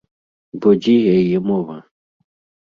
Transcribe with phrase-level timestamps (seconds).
[0.63, 1.77] Бо дзе яе мова?